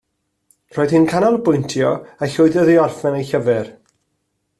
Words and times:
Roedd 0.77 0.93
hi'n 0.95 1.03
canolbwyntio, 1.11 1.91
a 2.27 2.31
llwyddodd 2.31 2.73
i 2.77 2.79
orffen 2.85 3.19
ei 3.19 3.29
llyfr 3.29 3.71